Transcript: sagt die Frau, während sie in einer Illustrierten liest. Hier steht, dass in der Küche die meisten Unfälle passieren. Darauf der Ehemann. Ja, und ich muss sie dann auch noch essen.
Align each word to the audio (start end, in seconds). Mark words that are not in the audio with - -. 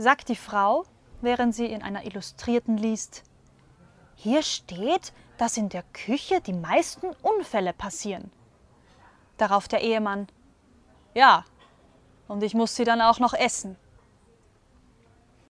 sagt 0.00 0.30
die 0.30 0.36
Frau, 0.36 0.86
während 1.20 1.54
sie 1.54 1.66
in 1.66 1.82
einer 1.82 2.06
Illustrierten 2.06 2.78
liest. 2.78 3.22
Hier 4.14 4.42
steht, 4.42 5.12
dass 5.36 5.58
in 5.58 5.68
der 5.68 5.82
Küche 5.92 6.40
die 6.40 6.54
meisten 6.54 7.08
Unfälle 7.22 7.74
passieren. 7.74 8.32
Darauf 9.36 9.68
der 9.68 9.82
Ehemann. 9.82 10.26
Ja, 11.14 11.44
und 12.28 12.42
ich 12.42 12.54
muss 12.54 12.76
sie 12.76 12.84
dann 12.84 13.02
auch 13.02 13.18
noch 13.18 13.34
essen. 13.34 13.76